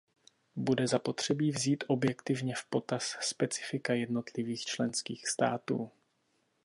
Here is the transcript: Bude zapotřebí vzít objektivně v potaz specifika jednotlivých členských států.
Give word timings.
Bude 0.55 0.87
zapotřebí 0.87 1.51
vzít 1.51 1.83
objektivně 1.87 2.55
v 2.55 2.65
potaz 2.65 3.17
specifika 3.21 3.93
jednotlivých 3.93 4.65
členských 4.65 5.27
států. 5.27 5.91